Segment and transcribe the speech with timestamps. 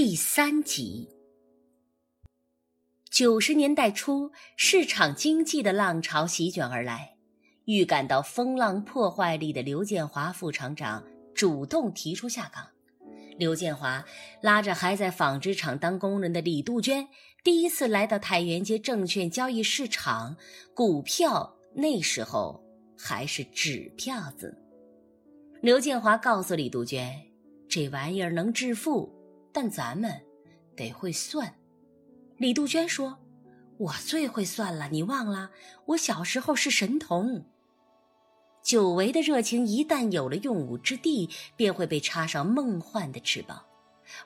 [0.00, 1.08] 第三集。
[3.10, 7.16] 九十年代初，市场经济的浪潮席卷而来，
[7.64, 12.64] 预感到风浪破坏力的刘建华副厂长主动提出下岗。
[13.38, 14.04] 刘建华
[14.40, 17.08] 拉着还在纺织厂当工人的李杜鹃，
[17.42, 20.36] 第一次来到太原街证券交易市场，
[20.74, 22.62] 股票那时候
[22.96, 24.56] 还是纸票子。
[25.60, 27.12] 刘建华告诉李杜鹃
[27.68, 29.17] ：“这玩意儿能致富，
[29.58, 30.24] 但咱们
[30.76, 31.52] 得会算。”
[32.38, 33.18] 李杜鹃说
[33.76, 35.50] ：“我最会算了，你忘了？
[35.86, 37.44] 我小时候是神童。”
[38.62, 43.60] 久违的热情一旦有了用武之地，便会被插上梦幻的翅膀，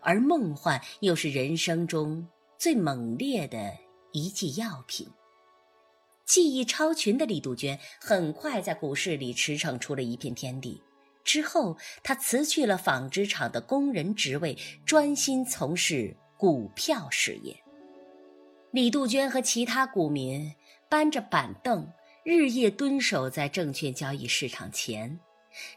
[0.02, 2.28] 而梦幻又是人生中
[2.58, 3.72] 最猛烈的
[4.12, 5.08] 一剂药品。
[6.26, 10.82] 技艺超群的李杜鹃很快在股市里驰骋出了一片天地。
[11.24, 17.56] 之后，他辞去了纺织厂的工人职位，专心从事股票事业。
[18.72, 20.52] 李杜鹃和其他股民
[20.88, 21.86] 搬着板凳，
[22.24, 25.20] 日夜蹲守在证券交易市场前，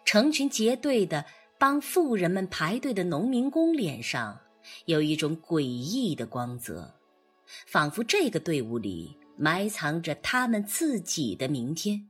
[0.03, 1.25] 成群结队的
[1.57, 4.39] 帮富人们排队的农民工脸上
[4.85, 6.95] 有一种诡异的光泽，
[7.67, 12.09] 仿佛这个队伍里埋藏着他们自己的明天。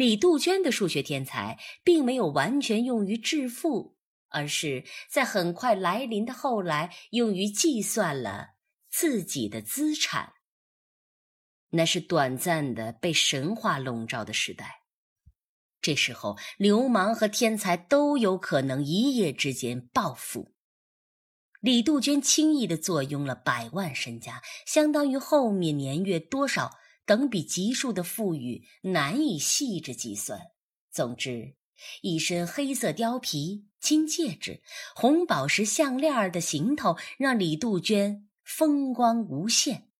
[0.00, 3.98] 李杜鹃的数学天才并没有完全用于致富，
[4.30, 8.52] 而是在很快来临的后来用于计算了。
[8.88, 10.32] 自己的资产，
[11.72, 14.84] 那是短暂的被神话笼罩的时代。
[15.82, 20.54] 这时候，流氓和天才都有可能一夜之间暴富。
[21.60, 26.70] 李杜鹃轻易的坐拥了百万身家，相当于后面年月多少
[27.10, 30.52] 等比级数的富裕，难以细致计算。
[30.92, 31.56] 总之，
[32.02, 34.62] 一身黑色貂皮、金戒指、
[34.94, 38.28] 红宝石项链的行头，让李杜鹃。
[38.44, 39.90] 风光无限。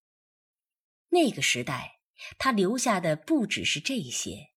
[1.09, 1.99] 那个时代，
[2.38, 4.50] 他留下的不只是这些，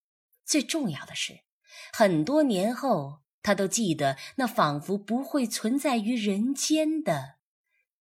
[0.46, 1.40] 最重要的是，
[1.92, 7.40] 很多年后，他都记得那仿佛不会存在于人间的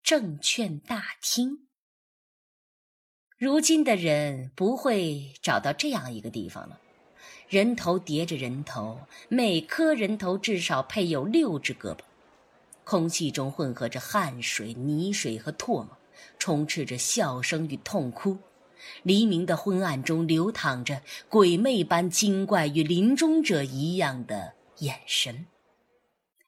[0.02, 1.68] 证券大厅。
[3.42, 6.78] 如今的人不会找到这样一个地方了：
[7.48, 12.02] 人头叠着人头，每颗人头至少配有六只胳膊。
[12.84, 15.88] 空气中混合着汗水、泥水和唾沫，
[16.38, 18.38] 充斥着笑声与痛哭。
[19.02, 25.46] 黎明的昏暗中流淌着鬼魅般精怪与临终者一样的眼神。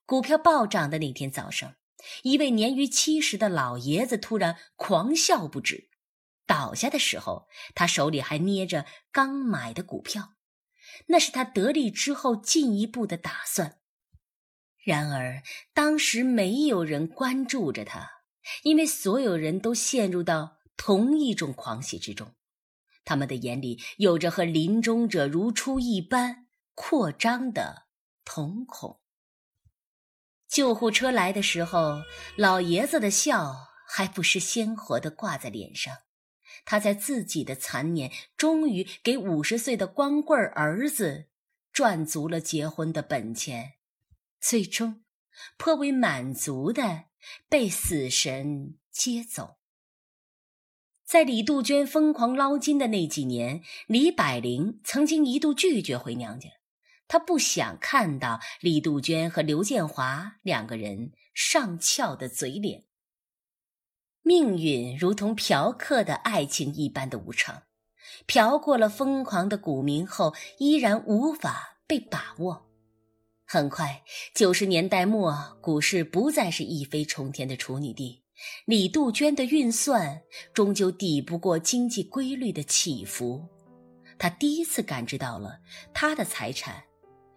[0.07, 1.75] 股票暴涨的那天早上，
[2.23, 5.89] 一位年逾七十的老爷子突然狂笑不止。
[6.47, 10.35] 倒下的时候，他手里还捏着刚买的股票，
[11.07, 13.81] 那是他得利之后进一步的打算。
[14.85, 18.23] 然而，当时没有人关注着他，
[18.63, 22.35] 因为所有人都陷入到同一种狂喜之中，
[23.05, 27.87] 他们的眼里有着和临终者如初一般扩张的
[28.25, 29.01] 瞳孔。
[30.47, 32.03] 救护车来的时候，
[32.37, 33.57] 老爷子的笑
[33.89, 35.97] 还不失鲜活地挂在脸上。
[36.65, 41.27] 他在自己的残年，终于给五十岁的光棍儿子
[41.73, 43.75] 赚足了结婚的本钱。
[44.41, 45.03] 最终，
[45.57, 47.05] 颇为满足的
[47.49, 49.57] 被死神接走。
[51.05, 56.49] 在李杜鹃疯狂捞金的那几年，李百灵曾经一度拒绝回娘家，
[57.07, 62.85] 他不想看到李杜鹃和刘建华两个人上翘的嘴脸。
[64.27, 67.65] 命运如同嫖客的爱情一般的无常，
[68.27, 72.65] 嫖过了疯狂的股民后，依然无法被把握。
[73.45, 74.03] 很快，
[74.35, 78.23] 九十年代末，股市不再是一飞冲天的处女地。
[78.65, 80.23] 李杜鹃的运算
[80.55, 83.47] 终究抵不过经济规律的起伏。
[84.19, 85.59] 他第一次感知到了
[85.93, 86.83] 他的财产，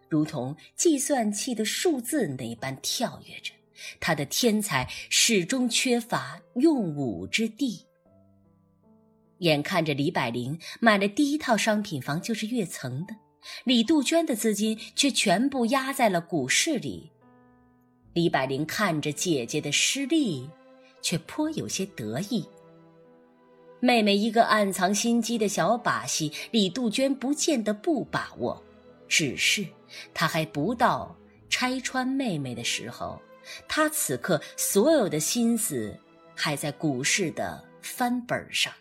[0.08, 3.52] 如同计算器的数字那般跳跃着。
[4.00, 7.86] 他的天才始终缺乏用武之地。
[9.40, 13.16] 眼看着李百灵买了第一套商品房，就是跃层的。
[13.64, 17.12] 李杜鹃的资金却全部压在了股市里。
[18.14, 20.50] 李百灵看着姐姐的失利，
[21.02, 22.46] 却颇有些得意。
[23.80, 28.62] 妹妹一个暗藏心机的小把戏，李杜鹃不见得不把握，
[29.08, 29.64] 只是
[30.16, 31.16] 她还不到
[31.48, 33.22] 拆穿妹妹的时候。
[33.68, 36.00] 他此刻所有的心思
[36.36, 38.74] 还在股市的翻本上。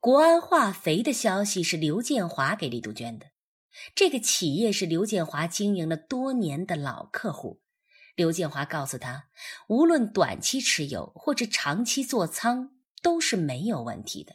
[0.00, 3.26] 国安化肥的消息是刘建华给李杜鹃的。
[3.94, 7.60] 这个企业是刘建华经营了多年的老客户。
[8.14, 9.24] 刘建华告诉他，
[9.66, 12.70] 无论短期持有或者长期做仓
[13.02, 14.34] 都是没有问题的。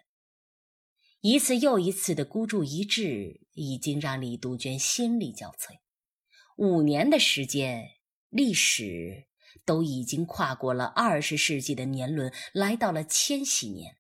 [1.22, 5.78] 一次又一次的孤注一掷，已经让李杜鹃心力交瘁。
[6.58, 7.86] 五年的时间，
[8.30, 9.28] 历史
[9.66, 13.98] 都已经跨过了二十世纪的年轮，来到了千禧年。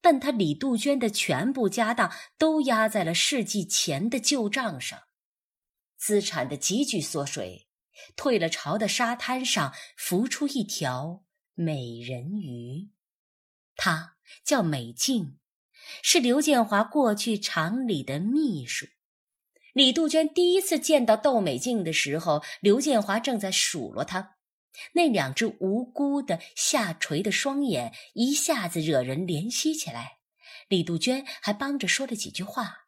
[0.00, 5.02] 但他李杜鹃的全部家当都压在了世纪前的旧账上，
[5.96, 7.68] 资产的急剧缩水，
[8.16, 11.24] 退了潮的沙滩上浮出一条
[11.54, 12.90] 美人鱼，
[13.76, 15.36] 她叫美静。
[16.02, 18.86] 是刘建华过去厂里的秘书。
[19.72, 24.36] 李杜鹃第一次见到窦美静的时候，刘建华正在数落她，
[24.94, 30.18] 那两只无辜的下垂的双眼一下子惹人怜惜起来。
[30.68, 32.86] 李杜鹃还帮着说了几句话，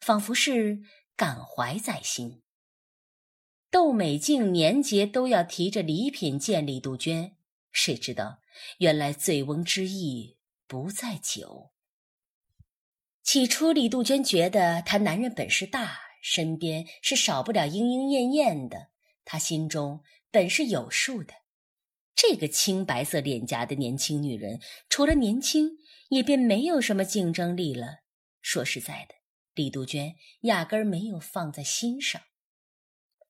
[0.00, 0.80] 仿佛是
[1.16, 2.42] 感怀在心。
[3.70, 7.36] 窦美静年节都要提着礼品见李杜鹃，
[7.72, 8.38] 谁知道
[8.78, 11.72] 原来醉翁之意不在酒。
[13.22, 15.98] 起初，李杜鹃觉得他男人本事大，
[16.28, 18.88] 身边是少不了莺莺燕燕的，
[19.24, 20.00] 她心中
[20.32, 21.32] 本是有数的。
[22.16, 24.58] 这个青白色脸颊的年轻女人，
[24.88, 25.78] 除了年轻，
[26.08, 28.00] 也便没有什么竞争力了。
[28.42, 29.14] 说实在的，
[29.54, 32.20] 李杜鹃压根儿没有放在心上。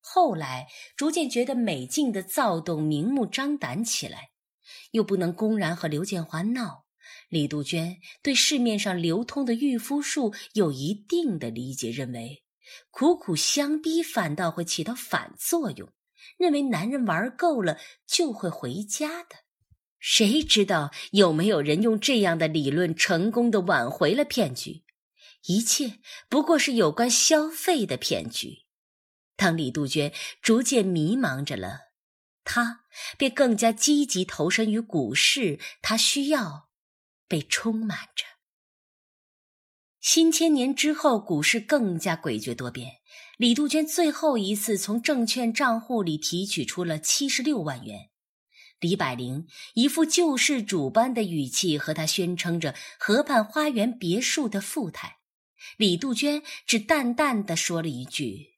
[0.00, 0.66] 后来
[0.96, 4.30] 逐渐觉得美静的躁动明目张胆起来，
[4.92, 6.86] 又不能公然和刘建华闹。
[7.28, 12.44] 李杜鹃对市面上流通的御夫术有一定的理解，认为
[12.90, 15.92] 苦苦相逼反倒会起到反作用，
[16.38, 19.36] 认为男人玩够了就会回家的。
[19.98, 24.84] 谁知道有没有人用这样的理论成功的挽回了骗局？
[25.46, 28.64] 一切不过是有关消费的骗局。
[29.36, 31.92] 当李杜鹃逐渐迷茫着了，
[32.44, 32.84] 她
[33.18, 35.58] 便更加积极投身于股市。
[35.82, 36.66] 她需要。
[37.28, 38.24] 被充满着。
[40.06, 42.98] 新千年之后，股市更加诡谲多变。
[43.38, 48.10] 李杜鹃最后一次从证券账户里提取出了七十六万元。
[48.78, 55.16] 李百灵一副救世主般的语气和他宣称着河畔花园别墅的富态。
[55.76, 58.54] 李杜鹃只淡淡的说了一句：“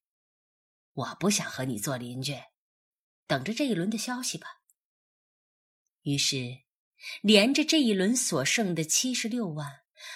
[0.93, 2.35] 我不想和你做邻居，
[3.27, 4.47] 等着这一轮的消息吧。”
[6.05, 6.59] 于是。
[7.23, 9.71] 连着这一轮所剩的七十六万，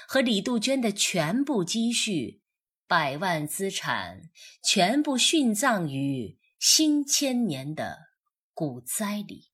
[0.07, 2.43] 和李杜鹃的全部积蓄、
[2.87, 4.31] 百万资产，
[4.63, 7.99] 全部殉葬于新千年的
[8.55, 9.51] 股灾里。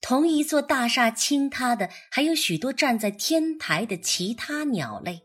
[0.00, 5.22] 同一座大厦倾塌的，还有许多站在天台的其他鸟类。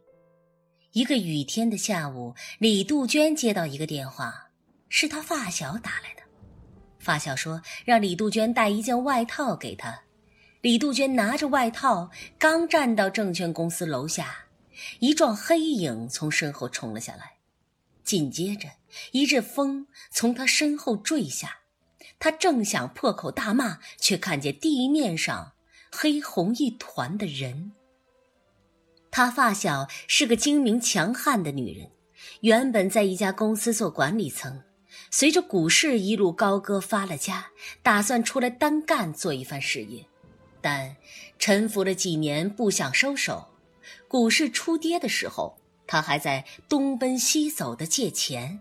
[0.94, 4.50] 一个雨天的下午，李杜鹃接到一个电话，
[4.90, 6.24] 是他发小打来的。
[7.00, 10.04] 发小说：“让李杜鹃带一件外套给他。”
[10.62, 14.46] 李杜鹃拿着外套，刚站到证券公司楼下，
[15.00, 17.38] 一幢黑影从身后冲了下来。
[18.04, 18.70] 紧接着，
[19.12, 21.62] 一阵风从他身后坠下，
[22.20, 25.54] 他正想破口大骂，却看见地面上
[25.92, 27.72] 黑红一团的人。
[29.10, 31.90] 他发小是个精明强悍的女人，
[32.42, 34.62] 原本在一家公司做管理层。
[35.10, 37.48] 随着股市一路高歌，发了家，
[37.82, 40.06] 打算出来单干做一番事业，
[40.62, 40.96] 但
[41.40, 43.48] 沉浮了几年，不想收手。
[44.08, 48.60] 股市出跌的时候，他还在东奔西走的借钱。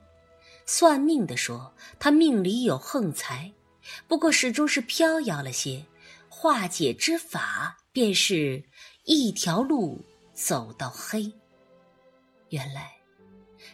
[0.67, 3.53] 算命的说他命里有横财，
[4.09, 5.85] 不过始终是飘摇了些。
[6.29, 8.63] 化解之法便是
[9.05, 10.01] 一条路
[10.33, 11.31] 走到黑。
[12.49, 12.93] 原来。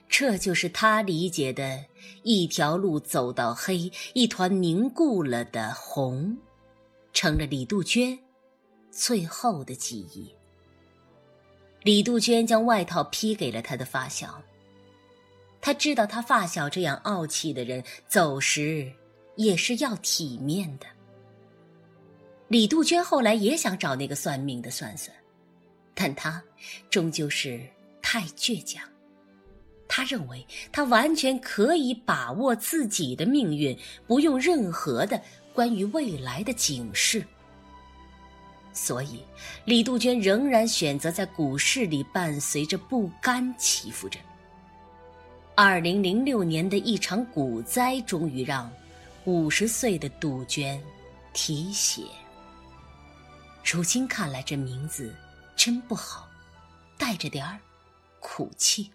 [0.09, 1.85] 这就是他理解的
[2.23, 6.37] 一条路走到黑，一团凝固了的红，
[7.17, 8.17] 成了李杜鹃
[8.91, 10.31] 最后的记忆。
[11.83, 14.39] 李杜鹃将外套披给了他的发小。
[15.63, 18.93] 他知道他发小这样傲气的人，走时
[19.37, 20.85] 也是要体面的。
[22.49, 25.17] 李杜鹃后来也想找那个算命的算算，
[25.95, 26.45] 但他
[26.91, 27.67] 终究是
[28.03, 28.87] 太倔强。
[29.89, 33.75] 他认为他完全可以把握自己的命运，
[34.07, 35.19] 不用任何的
[35.57, 37.27] 关于未来的警示。
[38.75, 39.25] 所以，
[39.65, 44.21] 李杜鹃仍然选择在股市里伴随着不甘起伏着。
[45.55, 48.71] 二零零六年的一场股灾，终于让
[49.25, 50.79] 五十岁的杜鹃
[51.33, 52.03] 提血。
[53.65, 55.17] 如今看来，这名字
[55.57, 56.29] 真不好，
[56.99, 57.59] 带着点儿
[58.21, 58.91] 苦气。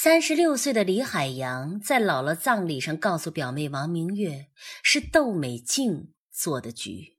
[0.00, 4.46] 三十六岁的李海洋在姥姥葬礼上告诉表妹王明月，
[4.80, 7.16] 是窦美静做的局。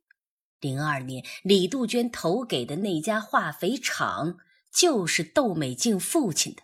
[0.61, 4.37] 零二年，李杜鹃投给的那家化肥厂
[4.71, 6.61] 就是窦美静父亲的。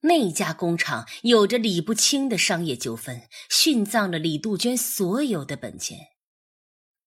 [0.00, 5.98] 那家工厂有着理不清的商业纠纷，殉葬了李杜鹃所有的本钱。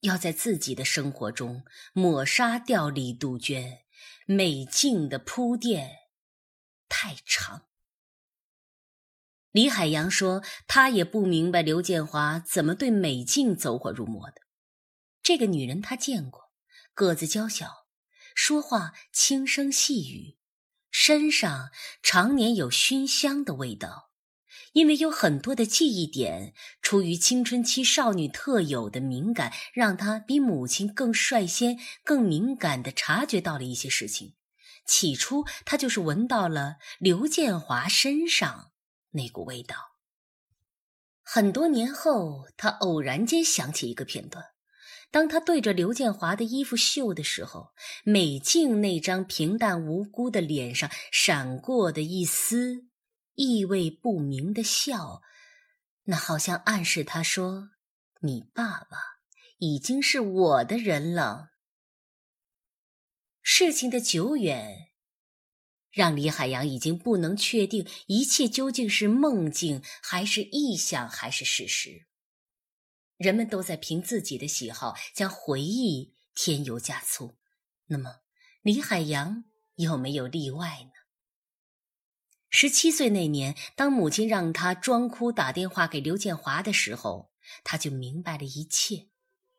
[0.02, 3.80] 要在自己的生活中抹杀掉李杜鹃，
[4.28, 5.90] 美静的铺垫
[6.88, 7.64] 太长。
[9.52, 14.42] 李海洋说：“他也不明白刘建华怎么对美静走火入魔的。
[15.24, 16.52] 这个女人他见过，
[16.94, 17.88] 个子娇小，
[18.36, 20.38] 说话轻声细语，
[20.92, 21.72] 身上
[22.04, 24.12] 常年有熏香的味道。
[24.74, 26.54] 因为有很多的记忆点，
[26.84, 34.36] 出于青春期少女特有的敏感，让她比母亲更率先、更敏感地察觉到了一些事情。
[34.86, 38.69] 起初，她就是闻到了刘建华身上。”
[39.12, 39.76] 那股味道。
[41.22, 44.44] 很多年后，他偶然间想起一个片段：
[45.12, 47.72] 当他对着刘建华的衣服嗅的时候，
[48.04, 52.88] 美静那张平淡无辜的脸上闪过的一丝
[53.36, 55.22] 意味不明的笑，
[56.06, 57.70] 那好像暗示他说
[58.22, 58.98] ：“你爸爸
[59.60, 61.52] 已经是我的人了。”
[63.42, 64.89] 事情的久远。
[65.92, 72.06] 让李海洋已经不能确定一切究竟是梦境还是臆想还是事实。
[73.18, 77.38] 人们都在凭自己的喜好将回忆添油加醋，
[77.88, 78.22] 那么
[78.62, 79.44] 李海洋
[79.76, 80.92] 有没有例外呢？
[82.50, 89.10] 十七岁那年，当母亲让他装哭打电话给刘建华的时候，他就明白了一切。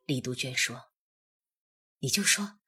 [0.06, 0.90] 李杜鹃说
[2.00, 2.58] ：“你就说，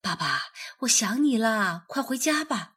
[0.00, 2.76] 爸爸，我想你了，快回家吧。”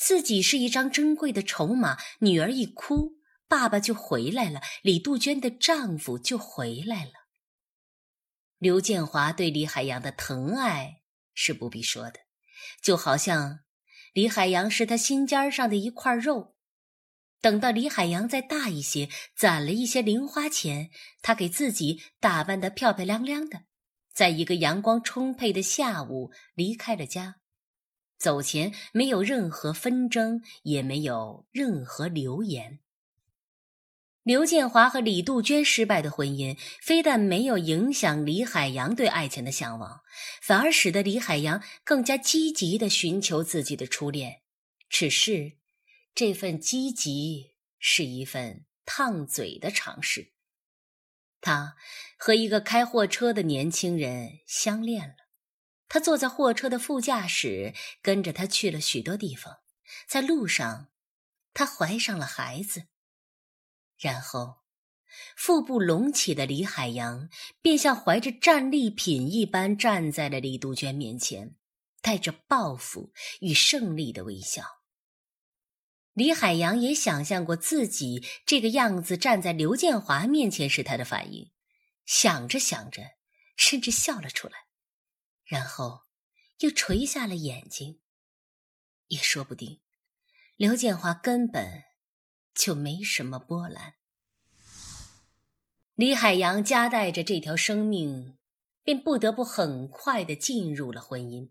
[0.00, 7.12] 自己是一张珍贵的筹码，女儿一哭，爸爸就回来了，李杜鹃的丈夫就回来了。
[8.56, 11.02] 刘建华对李海洋的疼爱
[11.34, 12.20] 是不必说的，
[12.82, 13.60] 就好像
[14.14, 16.56] 李海洋是他心尖上的一块肉。
[17.42, 20.88] 等到李海洋再大一些，攒了一些零花钱，
[21.20, 23.64] 他给自己打扮得漂漂亮亮的，
[24.14, 27.39] 在一个阳光充沛的下午离开了家。
[28.20, 32.78] 走前没有任何纷争，也没有任何流言。
[34.22, 40.02] 刘建华和李杜鹃失败的婚姻，非但没有影响李海洋对爱情的向往，
[40.42, 44.42] 反而使得李海洋更加积极的寻求自己的初恋。
[44.90, 45.56] 只是，
[46.14, 50.32] 这份积极是一份烫嘴的尝试。
[51.40, 51.74] 他
[52.18, 55.29] 和一个开货车的年轻人相恋了。
[55.90, 59.58] 他坐在货车的副驾驶，跟着他去了许多地方。
[60.08, 60.88] 在路上，
[61.52, 62.84] 他怀上了孩子。
[63.98, 64.60] 然后，
[65.36, 67.28] 腹部隆起的李海洋
[67.60, 71.56] 便像怀着战利品一般站在了李杜鹃面前，
[72.00, 74.64] 带着报复与胜利的微笑。
[76.12, 81.50] 李海洋也想象过自己这个样子站在刘建华面前时他的反应，
[82.06, 83.02] 想着想着，
[83.56, 84.69] 甚至笑了出来。
[85.50, 86.02] 然后，
[86.60, 87.98] 又垂下了眼睛。
[89.08, 89.80] 也说不定，
[90.54, 91.82] 刘建华根本
[92.54, 93.94] 就没什么波澜。
[95.96, 98.38] 李海洋夹带着这条生命，
[98.84, 101.50] 便不得不很快的进入了婚姻。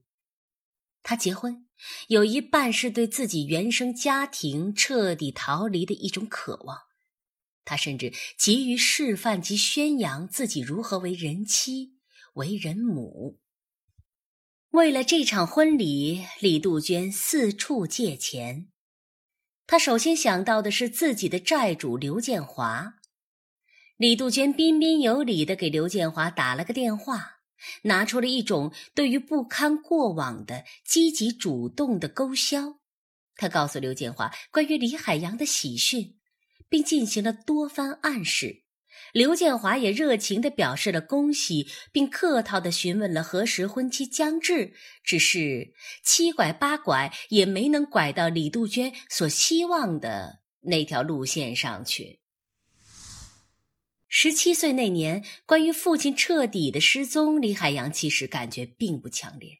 [1.04, 1.68] 他结婚，
[2.08, 6.84] 有一半是对自己原生家庭彻底逃离的一种渴望。
[7.66, 11.98] 他甚至急于示范及宣扬自己如何为人妻、
[12.36, 13.42] 为人母。
[14.72, 18.68] 为了这场婚礼，李杜鹃四处借钱。
[19.66, 22.94] 她首先想到的是自己的债主刘建华。
[23.98, 27.40] 李杜鹃彬彬有礼地给刘建华打了个电话，
[27.82, 32.76] 拿出了一种对于不堪过往的积极主动的勾销。
[33.36, 36.20] 他告诉刘建华关于李海洋的喜讯，
[36.70, 38.66] 并进行了多番暗示。
[39.14, 44.74] 刘建华也热情地表示了恭喜，并客套地询问了何时婚期将至。
[45.04, 45.74] 只是
[46.04, 52.20] 七拐八拐也没能拐到李杜鹃所希望的那条路线上去。
[54.08, 59.60] 十七岁那年，关于父亲彻底的失踪，李海洋其实感觉并不强烈。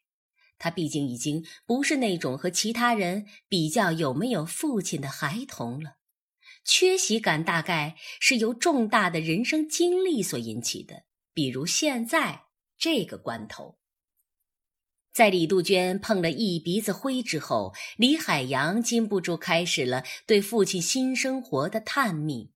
[0.58, 5.99] 他毕竟已经不是那种和其他人比较有没有父亲的孩童了。
[6.64, 12.44] 缺席感大概是由重大的人生经历所引起的，比如现在
[12.78, 13.78] 这个关头。
[15.12, 22.52] 在李杜鹃碰了一鼻子灰之后，李海洋禁不住开始了对父亲新生活的探秘。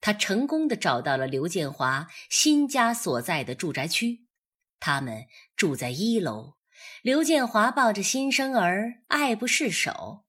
[0.00, 4.26] 他成功的找到了刘建华新家所在的住宅区，
[4.80, 6.54] 他们住在一楼。
[7.02, 10.24] 刘建华抱着新生儿，爱不释手。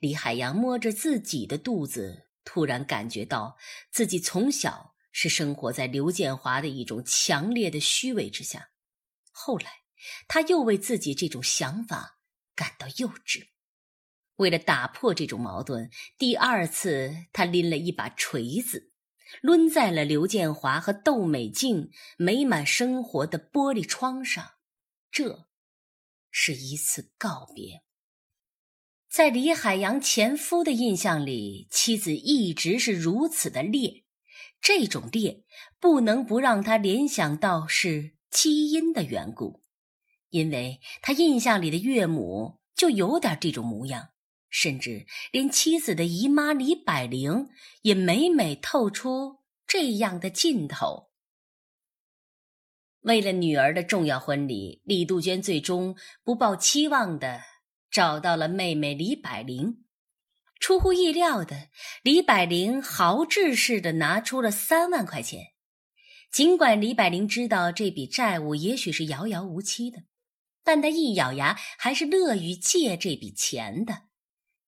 [0.00, 3.58] 李海洋摸着自己的肚子，突然感觉到
[3.90, 8.70] 自己从小是生活在刘建华的一种强烈的虚伪之下。
[9.30, 9.82] 后来，
[10.28, 12.20] 他又为自己这种想法
[12.54, 13.48] 感到幼稚。
[14.36, 18.92] 为了打破这种矛盾，第二次他拎了一把锤子。
[19.42, 24.52] 抡在了刘建华和窦美静美满生活的玻璃窗上，
[25.10, 25.48] 这
[26.30, 27.82] 是一次告别。
[29.16, 34.04] 在李海洋前夫的印象里，妻子一直是如此的烈，
[34.60, 35.42] 这种烈
[35.80, 39.62] 不能不让他联想到是基因的缘故，
[40.28, 44.10] 因为他印象里的岳母就有点这种模样。
[44.50, 47.48] 甚至连妻子的姨妈李百灵
[47.80, 51.08] 也每每透出这样的劲头。
[53.00, 57.40] 为了女儿的重要婚礼，李杜鹃最终不抱期望的
[57.90, 59.84] 找到了妹妹李百灵。
[60.58, 61.68] 出乎意料的，
[62.02, 65.52] 李百灵豪掷似的拿出了三万块钱。
[66.32, 70.04] 尽管李百灵知道这笔债务也许是遥遥无期的，
[70.64, 74.04] 但他一咬牙，还是乐于借这笔钱的。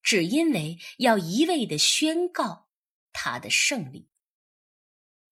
[0.02, 2.68] 只因为要一味的宣告
[3.12, 4.08] 他的胜利，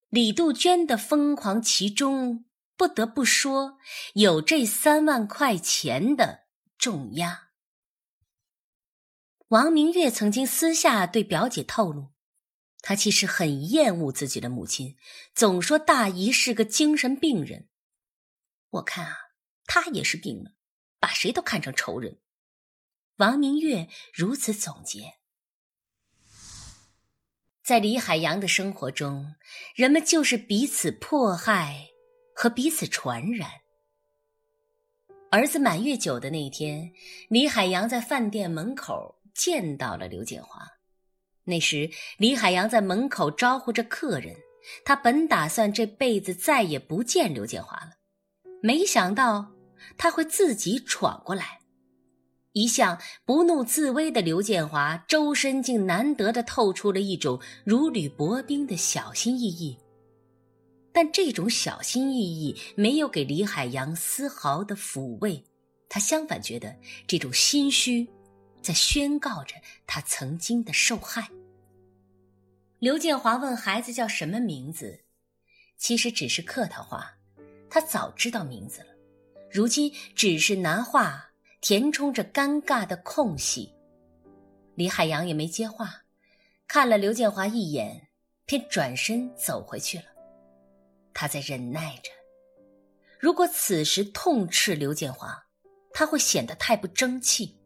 [0.08, 2.44] 李杜鹃的疯狂其中，
[2.76, 3.78] 不得不说
[4.14, 7.45] 有这三万块钱的重压。
[9.48, 12.08] 王明月曾经私下对表姐透露，
[12.80, 14.96] 她其实很厌恶自己的母亲，
[15.36, 17.68] 总说大姨是个精神病人。
[18.70, 19.16] 我看啊，
[19.64, 20.50] 她也是病了，
[20.98, 22.18] 把谁都看成仇人。
[23.18, 25.14] 王明月如此总结：
[27.62, 29.36] 在李海洋的生活中，
[29.76, 31.90] 人们就是彼此迫害
[32.34, 33.48] 和彼此传染。
[35.30, 36.92] 儿子满月酒的那天，
[37.28, 40.66] 李海洋在饭店门口见到了刘建华。
[41.44, 44.34] 那时，李海洋在门口招呼着客人，
[44.84, 47.92] 他本打算这辈子再也不见刘建华了，
[48.62, 49.52] 没想到
[49.96, 51.60] 他会自己闯过来。
[52.52, 59.78] 一向不怒自威的刘建华，周身竟难得的透出了一种如履薄冰的小心翼翼。
[60.90, 65.44] 但这种小心翼翼没有给李海洋丝毫的抚慰，
[65.88, 66.74] 他相反觉得
[67.06, 68.08] 这种心虚，
[68.66, 69.54] 在宣告着
[69.86, 71.30] 他曾经的受害。
[72.80, 75.04] 刘建华问孩子叫什么名字，
[75.76, 77.16] 其实只是客套话，
[77.70, 78.88] 他早知道名字了，
[79.52, 81.30] 如今只是拿话。
[81.60, 83.72] 填充着尴尬的空隙，
[84.74, 86.02] 李海洋也没接话，
[86.68, 88.08] 看了刘建华一眼，
[88.44, 90.04] 便转身走回去了。
[91.14, 92.10] 他在忍耐着，
[93.18, 95.46] 如果此时痛斥刘建华，
[95.92, 97.58] 他会显得太不争气。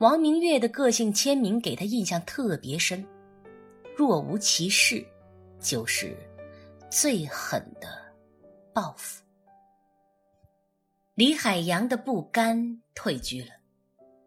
[0.00, 3.06] 王明月的个性签名给他印象特别深，
[3.94, 5.06] 若无其事，
[5.60, 6.16] 就是
[6.90, 7.86] 最狠的
[8.72, 9.22] 报复。
[11.16, 13.50] 李海洋的不甘退居了，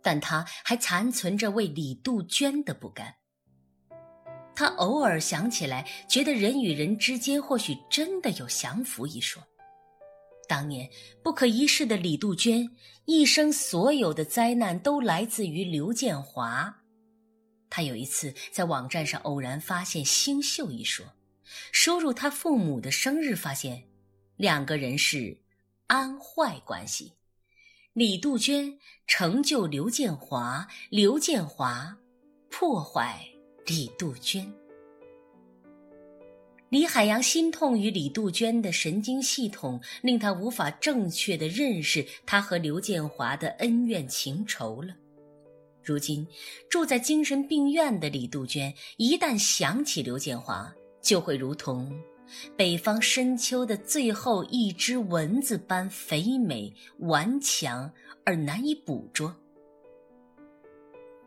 [0.03, 3.11] 但他还残存着为李杜鹃的不甘。
[4.53, 9.41] 他偶尔想起来，觉得人与人之间或许真的有降服一说。
[10.53, 10.87] 当年
[11.23, 12.69] 不可一世的李杜鹃，
[13.05, 16.71] 一生所有的灾难都来自于刘建华。
[17.71, 21.03] 他有一次在网站上偶然发现“星宿”一说，
[21.71, 23.83] 输入他父母的生日，发现
[24.35, 25.35] 两个人是。
[25.87, 27.13] 安坏关系，
[27.93, 31.97] 李杜鹃成就刘建华，刘建华
[32.51, 33.27] 破坏
[33.65, 34.51] 李杜鹃。
[36.73, 44.91] 李海洋心痛于李杜鹃的神经系统，令他无法正确的认识他和刘建华的恩怨情仇了。
[45.83, 46.27] 如今
[46.71, 51.95] 住在精神病院的李杜鹃，一旦想起刘建华，就会如同。
[52.57, 57.87] 北方深秋的最后一只蚊子般肥美顽强
[58.25, 59.31] 而难以捕捉。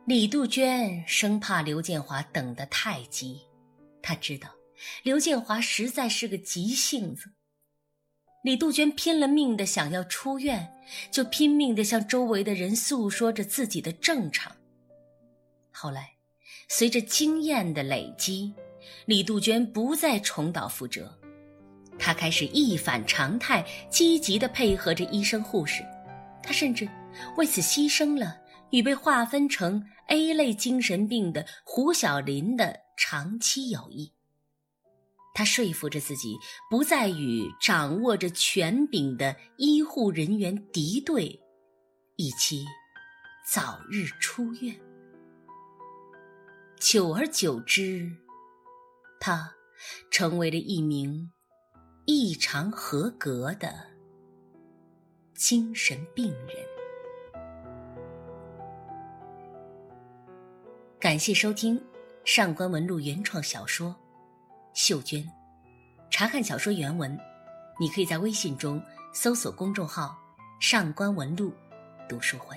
[0.06, 3.40] 李杜鹃生怕刘建华等得太急，
[4.02, 4.48] 他知道
[5.02, 7.32] 刘建华实在是个急性子。
[8.42, 10.72] 李杜鹃拼了命的想要出院，
[11.10, 14.54] 就拼命的向周围的人诉说着自己的正常。
[15.72, 16.12] 后来，
[16.68, 18.54] 随着经验的累积。
[19.06, 21.12] 李杜鹃不再重蹈覆辙，
[21.98, 25.84] 她开始一反常态，积极的配合着医生护士。
[26.40, 26.88] 她甚至
[27.36, 28.38] 为此牺牲了
[28.70, 34.12] 与被划分成 A 类精神病的胡小林的长期友谊。
[35.36, 36.38] 他说服着自己，
[36.70, 41.38] 不再与掌握着权柄的医护人员敌对，
[42.16, 42.64] 以期
[43.46, 44.74] 早日出院。
[46.80, 48.10] 久而久之，
[49.20, 49.54] 他
[50.10, 51.30] 成为了一名
[52.06, 53.74] 异常合格的
[55.34, 56.56] 精神病人。
[60.98, 61.78] 感谢收听
[62.24, 63.94] 上官文录原创小说。
[64.76, 65.26] 秀娟，
[66.10, 67.18] 查看小说原文，
[67.80, 68.78] 你可以在微信中
[69.10, 70.14] 搜索公众号
[70.60, 71.50] “上官文录
[72.06, 72.54] 读书会”。